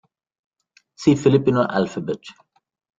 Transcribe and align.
See 0.95 1.13
Filipino 1.15 1.61
alphabet. 1.63 2.21